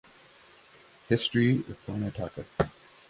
History 1.09 1.59
of 1.69 1.77
Karnataka. 1.85 2.45